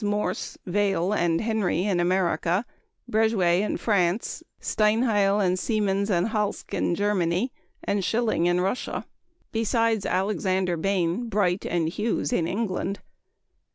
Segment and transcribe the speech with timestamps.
[0.03, 2.65] Morse, Vail, and Henry in America;
[3.07, 9.05] Breguet in France; Steinheil and Siemens & Halske in Germany; and Schilling in Russia;
[9.51, 13.01] besides Alexander Bain, Bright, and Hughes in England.